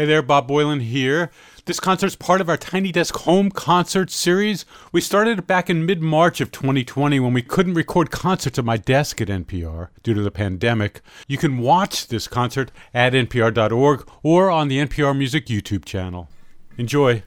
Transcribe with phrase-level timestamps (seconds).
[0.00, 1.30] Hey there, Bob Boilen here.
[1.66, 4.64] This concert's part of our Tiny Desk Home Concert Series.
[4.92, 8.64] We started it back in mid March of 2020 when we couldn't record concerts at
[8.64, 11.02] my desk at NPR due to the pandemic.
[11.28, 16.30] You can watch this concert at npr.org or on the NPR Music YouTube channel.
[16.78, 17.22] Enjoy.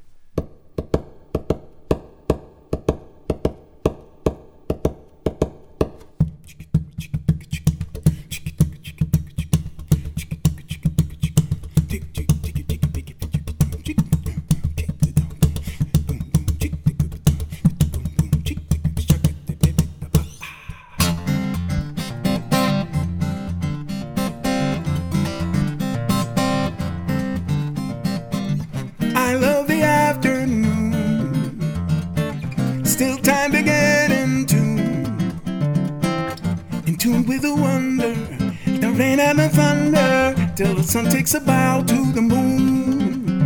[40.94, 43.42] Sun takes a bow to the moon.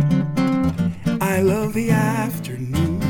[1.18, 3.00] I love the afternoon.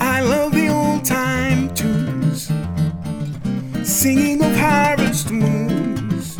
[0.00, 2.50] I love the old time tunes,
[3.86, 6.38] singing of harvest moons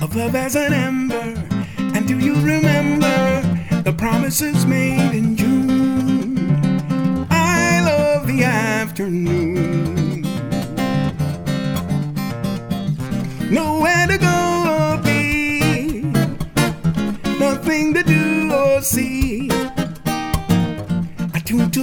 [0.00, 1.34] of love as an ember.
[1.76, 3.42] And do you remember
[3.82, 7.26] the promises made in June?
[7.32, 9.89] I love the afternoon.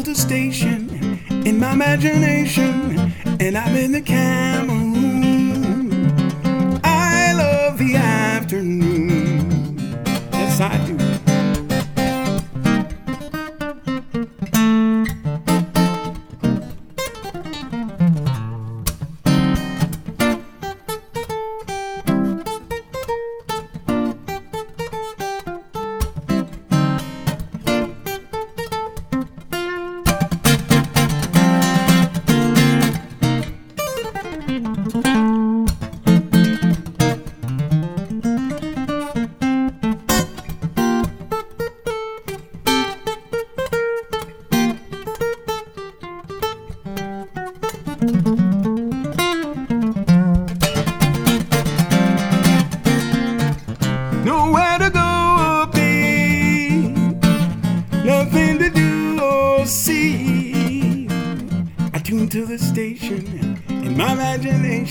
[0.04, 0.90] To the station
[1.48, 5.92] in my imagination, and I'm in the Cameroon.
[6.84, 9.50] I love the afternoon.
[10.32, 11.07] Yes, I do.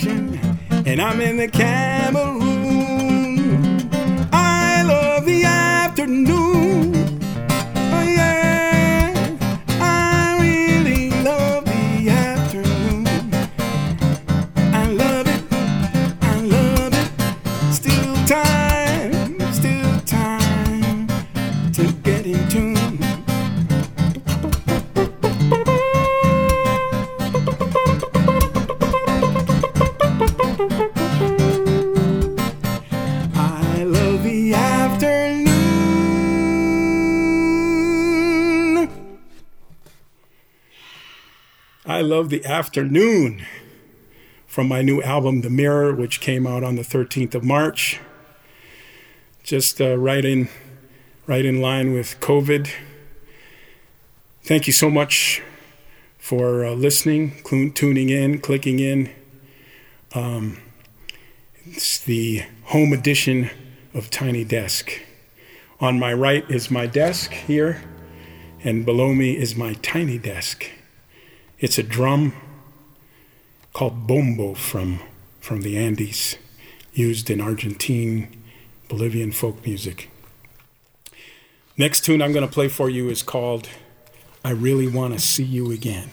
[0.04, 2.35] And I'm in the Cameroon.
[42.16, 43.44] Love the afternoon
[44.46, 48.00] from my new album, The Mirror, which came out on the 13th of March.
[49.42, 50.48] Just uh, right in,
[51.26, 52.70] right in line with COVID.
[54.44, 55.42] Thank you so much
[56.16, 59.10] for uh, listening, clu- tuning in, clicking in.
[60.14, 60.62] Um,
[61.66, 63.50] it's the home edition
[63.92, 64.90] of Tiny Desk.
[65.80, 67.82] On my right is my desk here,
[68.64, 70.70] and below me is my tiny desk.
[71.58, 72.34] It's a drum
[73.72, 75.00] called bombo from,
[75.40, 76.36] from the Andes,
[76.92, 78.42] used in Argentine,
[78.88, 80.10] Bolivian folk music.
[81.78, 83.70] Next tune I'm going to play for you is called
[84.44, 86.10] I Really Want to See You Again.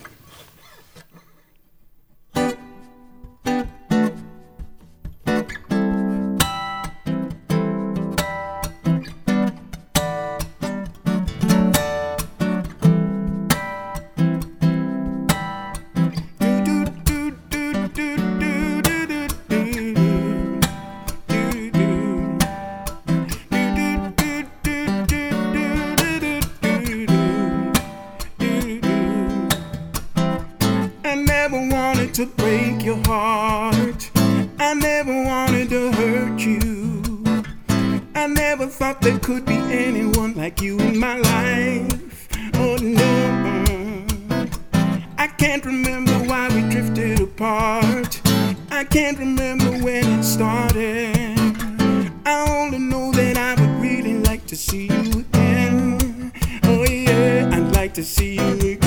[48.84, 51.16] I can't remember when it started.
[52.26, 56.34] I only know that I would really like to see you again.
[56.64, 58.83] Oh, yeah, I'd like to see you again.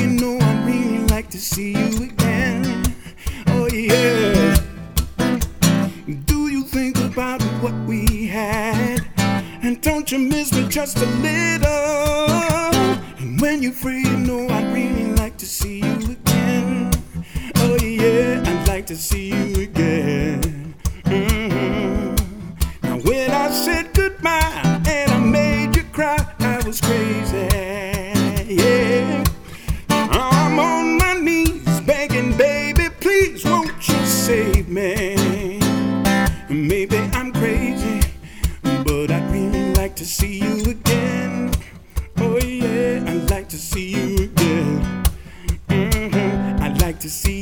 [0.00, 2.96] You know I'd really like to see you again.
[3.48, 4.56] Oh, yeah.
[6.24, 9.00] Do you think about what we had?
[9.62, 11.68] And don't you miss me just a little?
[13.20, 16.90] And when you're free, you know I'd really like to see you again.
[17.56, 20.74] Oh, yeah, I'd like to see you again.
[21.04, 22.16] Mhm.
[22.82, 27.79] Now, when I said goodbye and I made you cry, I was crazy.
[37.12, 38.00] I'm crazy,
[38.62, 41.50] but I'd really like to see you again.
[42.18, 45.04] Oh yeah, I'd like to see you again.
[45.68, 47.39] Mhm, I'd like to see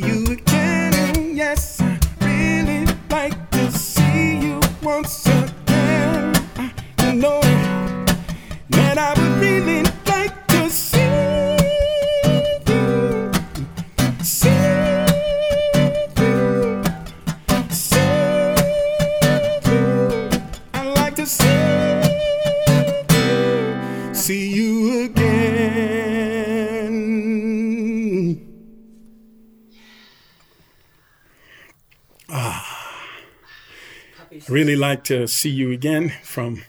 [34.47, 36.63] I really like to see you again from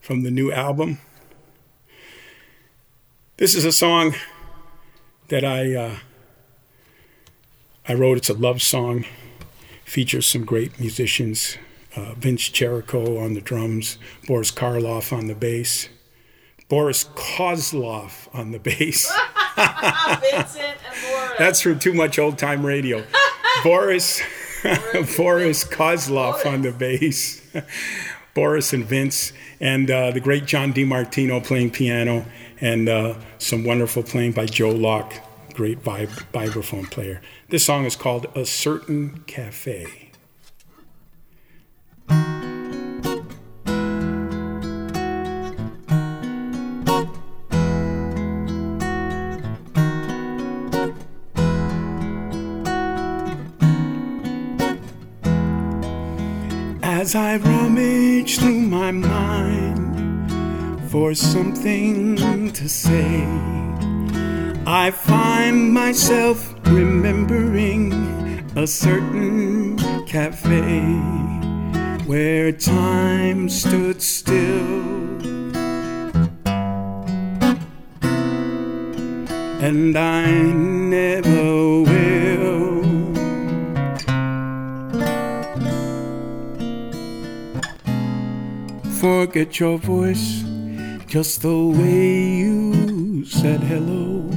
[0.00, 0.98] from the new album.
[3.38, 4.14] This is a song
[5.28, 5.96] that I uh,
[7.88, 8.18] I wrote.
[8.18, 9.06] It's a love song.
[9.84, 11.56] Features some great musicians.
[11.94, 13.96] Uh, Vince Cherico on the drums,
[14.26, 15.88] Boris Karloff on the bass,
[16.68, 19.10] Boris Kozlov on the bass.
[19.56, 21.34] Vincent and Laura.
[21.38, 23.02] That's for too much old time radio.
[23.64, 24.20] Boris
[25.16, 27.42] Boris Kozlov on the bass.
[28.34, 32.26] Boris and Vince, and uh, the great John DiMartino playing piano,
[32.60, 35.14] and uh, some wonderful playing by Joe Locke,
[35.54, 37.22] great vib- vibraphone player.
[37.48, 40.05] This song is called A Certain Cafe.
[57.06, 60.28] As I rummage through my mind
[60.90, 62.16] for something
[62.52, 63.22] to say,
[64.66, 67.92] I find myself remembering
[68.56, 70.82] a certain cafe
[72.06, 74.66] where time stood still.
[79.62, 82.15] And I never will.
[89.06, 90.42] Forget your voice,
[91.06, 94.28] just the way you said hello.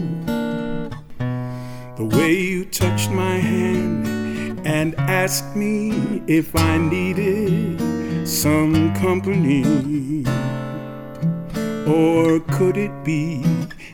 [1.98, 7.82] The way you touched my hand and asked me if I needed
[8.27, 9.63] some company.
[11.88, 13.41] Or could it be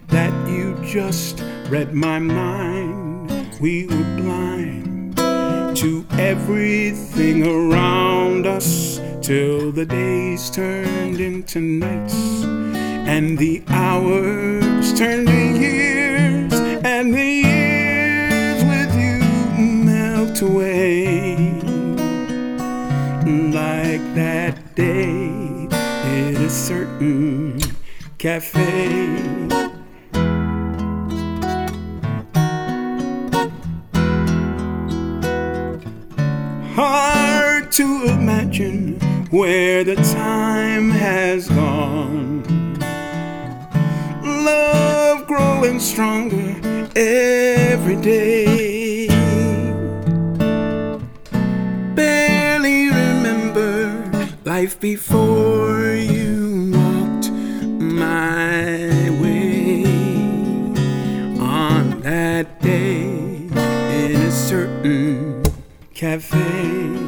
[0.08, 3.48] that you just read my mind?
[3.62, 4.85] We were blind
[5.76, 12.44] to everything around us till the days turned into nights
[13.06, 16.54] and the hours turned to years
[16.86, 21.36] and the years with you melt away
[23.52, 27.60] like that day in a certain
[28.18, 29.45] cafe.
[39.36, 42.42] Where the time has gone.
[44.24, 46.56] Love growing stronger
[46.96, 49.08] every day.
[51.96, 59.84] Barely remember life before you walked my way.
[61.42, 65.44] On that day in a certain
[65.94, 67.05] cafe.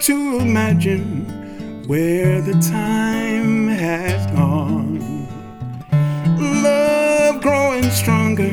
[0.00, 4.98] To imagine where the time has gone.
[6.62, 8.50] Love growing stronger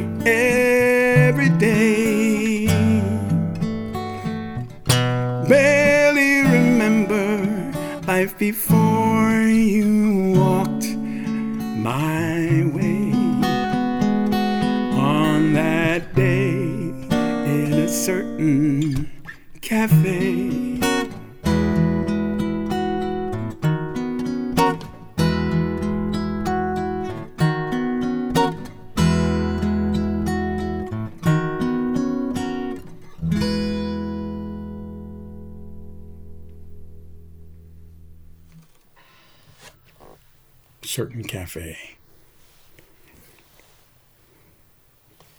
[40.98, 41.78] certain cafe.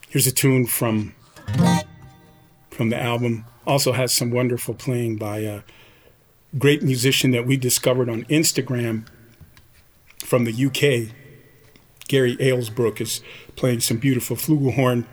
[0.09, 1.17] Here's a tune from
[2.71, 3.45] from the album.
[3.67, 5.63] Also has some wonderful playing by a
[6.57, 9.09] great musician that we discovered on Instagram
[10.25, 11.13] from the UK.
[12.07, 13.21] Gary Alesbrook is
[13.57, 15.07] playing some beautiful flugelhorn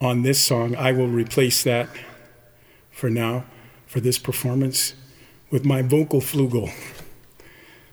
[0.00, 0.74] on this song.
[0.74, 1.88] I will replace that
[2.90, 3.44] for now,
[3.86, 4.94] for this performance,
[5.52, 6.68] with my vocal flugel.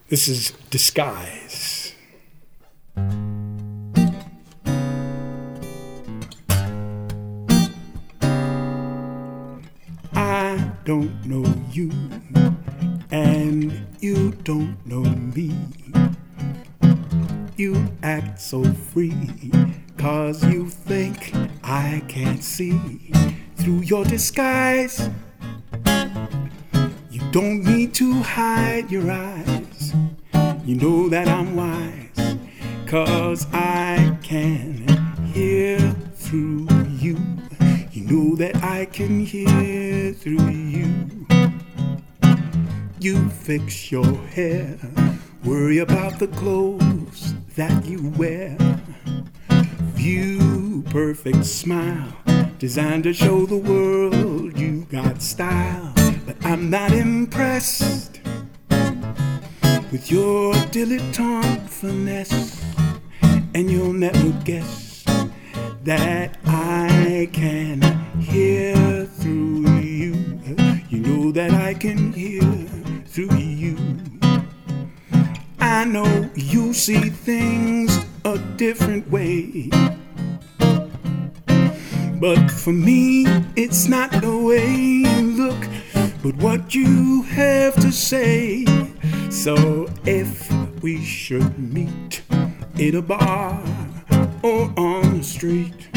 [0.09, 1.93] This is disguise.
[10.13, 11.91] I don't know you,
[13.11, 15.53] and you don't know me.
[17.57, 19.51] You act so free,
[19.97, 21.33] cause you think
[21.65, 22.79] I can't see
[23.57, 25.09] through your disguise.
[27.11, 29.66] You don't need to hide your eyes.
[30.67, 32.37] You know that I'm wise,
[32.87, 34.85] cause I can
[35.27, 35.79] hear
[36.15, 36.67] through
[36.99, 37.17] you.
[37.93, 41.25] You know that I can hear through you.
[42.99, 44.77] You fix your hair,
[45.45, 48.57] worry about the clothes that you wear.
[49.95, 52.11] View perfect smile,
[52.59, 55.93] designed to show the world you got style.
[56.25, 58.16] But I'm not impressed
[59.91, 62.61] with your dilettante finesse,
[63.53, 65.03] and you'll never guess
[65.83, 67.81] that I can
[68.19, 70.39] hear through you.
[70.89, 72.41] You know that I can hear
[73.05, 73.77] through you.
[75.59, 79.69] I know you see things a different way.
[82.19, 83.25] But for me,
[83.55, 85.67] it's not the way you look,
[86.23, 88.65] but what you have to say.
[89.43, 90.51] So if
[90.81, 92.23] we should meet
[92.77, 93.63] in a bar
[94.41, 95.87] or on the street,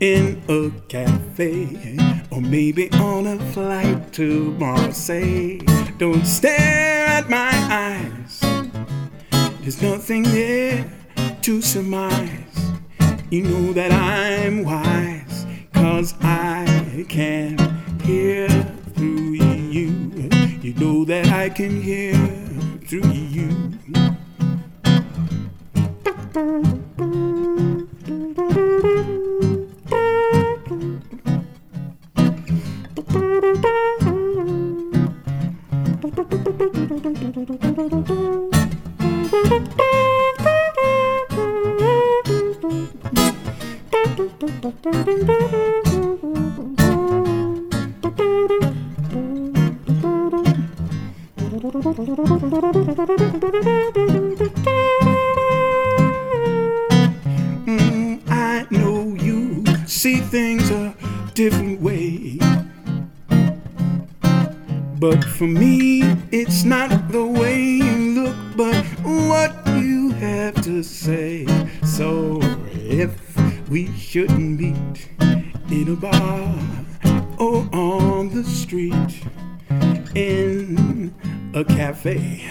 [0.00, 1.98] in a cafe,
[2.30, 5.58] or maybe on a flight to Marseille,
[5.98, 8.40] don't stare at my eyes.
[9.60, 10.90] There's nothing there
[11.42, 12.72] to surmise.
[13.30, 17.58] You know that I'm wise, cause I can
[18.00, 18.48] hear
[18.94, 19.45] through you.
[20.78, 22.14] Know that I can hear
[22.86, 23.72] through you.
[57.66, 60.94] Mm, I know you see things a
[61.34, 62.38] different way.
[65.00, 71.46] But for me, it's not the way you look, but what you have to say.
[71.84, 72.38] So
[72.74, 73.10] if
[73.68, 75.08] we shouldn't meet
[75.68, 76.54] in a bar
[77.38, 79.24] or on the street,
[80.14, 81.12] in
[81.56, 82.44] a cafe,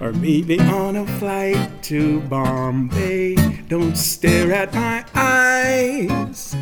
[0.00, 3.34] or maybe on a flight to Bombay,
[3.66, 6.54] don't stare at my eyes.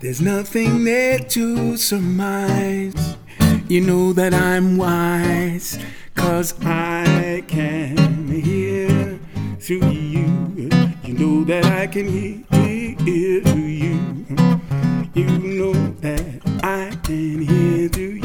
[0.00, 3.18] There's nothing there to surmise.
[3.68, 5.78] You know that I'm wise,
[6.14, 9.18] cause I can hear
[9.60, 10.70] through you.
[11.04, 12.94] You know that I can hear
[13.42, 14.00] through you.
[15.12, 18.15] You know that I can hear through.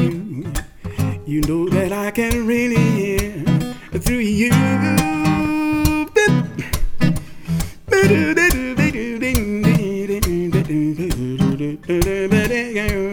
[1.32, 3.42] You know that I can really hear
[4.00, 4.50] through you.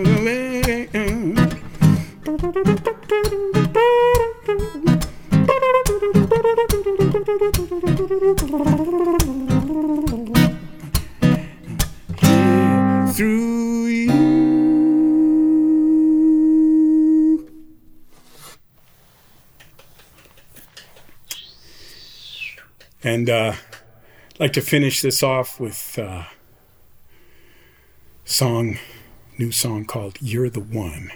[24.39, 26.23] like to finish this off with uh,
[28.23, 28.79] song,
[29.37, 31.11] new song called "You're the One."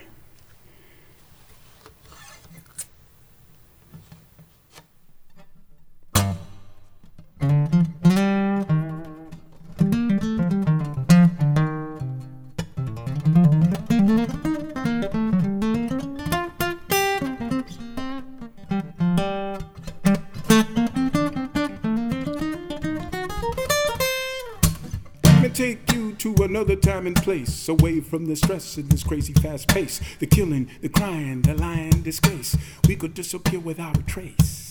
[26.93, 30.89] Time and place, away from the stress and this crazy fast pace, the killing, the
[30.89, 32.55] crying, the lying, disgrace.
[32.88, 34.69] We could disappear without a trace.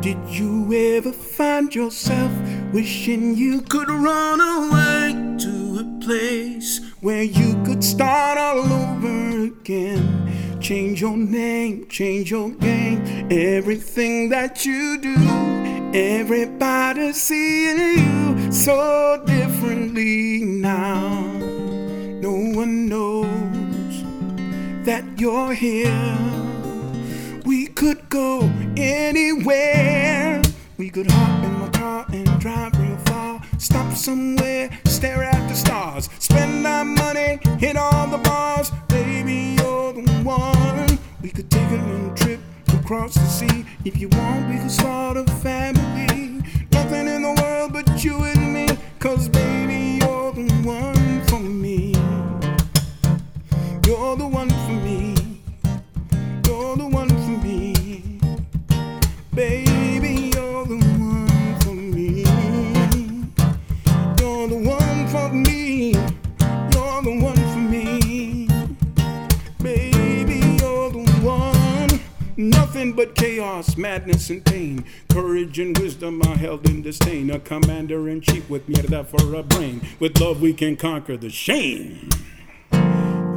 [0.00, 2.32] Did you ever find yourself
[2.72, 10.58] wishing you could run away to a place where you could start all over again?
[10.62, 15.16] Change your name, change your game, everything that you do.
[15.92, 21.22] Everybody seeing you so differently now.
[22.20, 24.04] No one knows
[24.84, 26.18] that you're here.
[27.44, 30.42] We could go anywhere.
[30.78, 33.42] We could hop in my car and drive real far.
[33.58, 36.08] Stop somewhere, stare at the stars.
[36.18, 38.70] Spend our money, hit all the bars.
[38.88, 40.98] Baby, you're the one.
[41.22, 42.40] We could take a little trip
[42.74, 43.64] across the sea.
[43.84, 46.42] If you want, we could start a family.
[46.72, 47.35] Nothing in the
[47.68, 48.68] but you and me.
[48.98, 51.92] Cause baby, you're the one for me.
[53.86, 55.14] You're the one for me.
[56.46, 58.20] You're the one for me.
[59.34, 62.24] Baby, you're the one for me.
[64.18, 65.92] You're the one for me.
[66.72, 68.48] You're the one for me.
[69.62, 72.00] Baby, you're the one.
[72.36, 74.84] Nothing but chaos, madness, and pain.
[75.16, 77.30] Courage and wisdom are held in disdain.
[77.30, 79.80] A commander in chief with that for a brain.
[79.98, 82.10] With love, we can conquer the shame.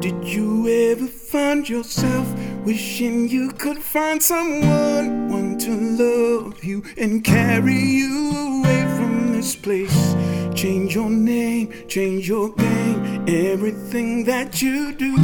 [0.02, 2.28] Did you ever find yourself
[2.66, 9.56] wishing you could find someone one to love you and carry you away from this
[9.56, 10.16] place?
[10.54, 15.16] Change your name, change your game, everything that you do.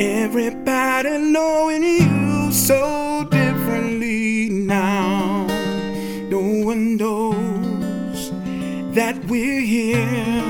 [0.00, 4.05] Everybody knowing you so differently
[6.96, 8.30] knows
[8.94, 10.42] that we're here.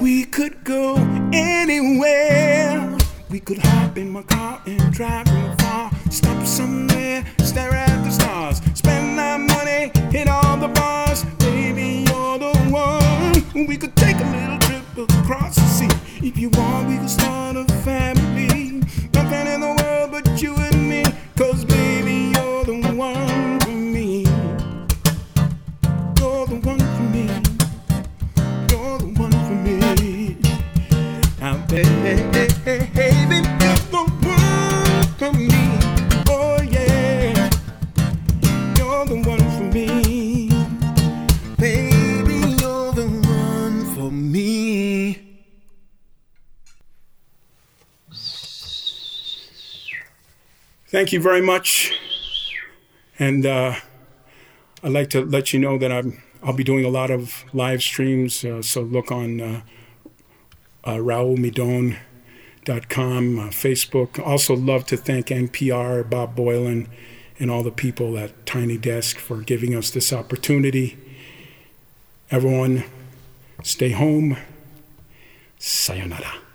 [0.00, 0.96] We could go
[1.32, 2.96] anywhere.
[3.30, 5.90] We could hop in my car and drive real far.
[6.10, 8.60] Stop somewhere, stare at the stars.
[8.74, 11.24] Spend our money, hit all the bars.
[11.38, 13.66] Baby, you're the one.
[13.66, 16.26] We could take a little trip across the sea.
[16.26, 18.82] If you want, we could start a family.
[19.12, 19.75] Nothing in the
[50.96, 51.92] Thank you very much.
[53.18, 53.74] And uh,
[54.82, 57.82] I'd like to let you know that I'm I'll be doing a lot of live
[57.82, 58.42] streams.
[58.42, 59.60] Uh, so look on uh,
[60.84, 61.98] uh, RaulMidon.com,
[63.38, 64.26] uh, Facebook.
[64.26, 66.86] Also love to thank NPR, Bob Boilen,
[67.38, 70.96] and all the people at Tiny Desk for giving us this opportunity.
[72.30, 72.84] Everyone,
[73.62, 74.38] stay home.
[75.58, 76.45] Sayonara.